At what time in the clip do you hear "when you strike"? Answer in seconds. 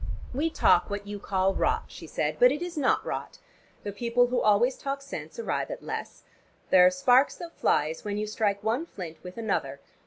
8.03-8.63